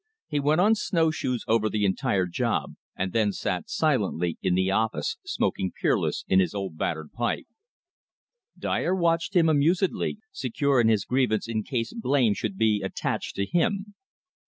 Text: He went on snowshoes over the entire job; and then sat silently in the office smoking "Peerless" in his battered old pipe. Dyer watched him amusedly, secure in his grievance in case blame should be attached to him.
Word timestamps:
He 0.27 0.39
went 0.39 0.59
on 0.59 0.73
snowshoes 0.73 1.45
over 1.47 1.69
the 1.69 1.85
entire 1.85 2.25
job; 2.25 2.73
and 2.95 3.13
then 3.13 3.31
sat 3.31 3.69
silently 3.69 4.35
in 4.41 4.55
the 4.55 4.71
office 4.71 5.17
smoking 5.23 5.71
"Peerless" 5.79 6.25
in 6.27 6.39
his 6.39 6.55
battered 6.71 7.11
old 7.11 7.13
pipe. 7.13 7.45
Dyer 8.57 8.95
watched 8.95 9.35
him 9.35 9.47
amusedly, 9.47 10.17
secure 10.31 10.81
in 10.81 10.87
his 10.87 11.05
grievance 11.05 11.47
in 11.47 11.61
case 11.61 11.93
blame 11.93 12.33
should 12.33 12.57
be 12.57 12.81
attached 12.83 13.35
to 13.35 13.45
him. 13.45 13.93